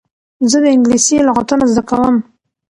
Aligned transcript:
زه 0.49 0.57
د 0.63 0.65
انګلېسي 0.75 1.17
لغتونه 1.27 1.63
زده 1.71 1.83
کوم. 1.89 2.15